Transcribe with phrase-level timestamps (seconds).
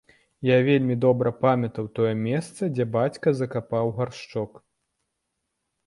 [0.49, 4.51] Я вельмі добра памятаў тое месца, дзе бацька закапаў гаршчок.